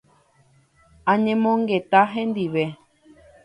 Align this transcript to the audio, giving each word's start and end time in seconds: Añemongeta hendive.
Añemongeta 1.13 2.01
hendive. 2.15 2.65